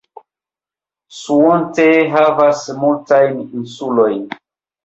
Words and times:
Suontee 1.17 1.87
havas 2.15 2.65
multajn 2.81 3.39
insulojn. 3.45 4.21